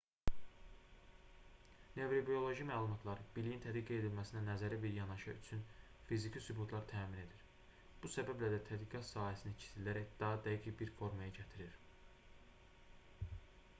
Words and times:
nevrobioloji 1.97 2.63
məlumatlar 2.69 3.19
biliyin 3.35 3.59
tədqiq 3.65 3.91
edilməsinə 3.97 4.41
nəzəri 4.45 4.79
bir 4.85 4.95
yanaşa 4.95 5.35
üçün 5.41 5.61
fiziki 6.07 6.43
sübutlar 6.45 6.87
təmin 6.93 7.21
edir 7.25 7.45
bu 8.05 8.11
səbəblə 8.15 8.51
də 8.55 8.59
tədqiqat 8.71 9.07
sahəsini 9.11 9.53
kiçildərək 9.59 10.09
daha 10.23 10.41
dəqiq 10.49 10.79
bir 10.81 10.95
formaya 11.03 11.37
gətirir 11.41 11.77